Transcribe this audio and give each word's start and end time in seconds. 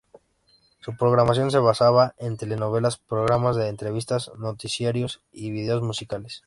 Su 0.79 0.97
programación 0.97 1.51
se 1.51 1.59
basaba 1.59 2.15
en 2.17 2.35
telenovelas, 2.35 2.97
programas 2.97 3.55
de 3.55 3.67
entrevistas, 3.67 4.31
noticiarios 4.39 5.21
y 5.31 5.51
vídeos 5.51 5.83
musicales. 5.83 6.39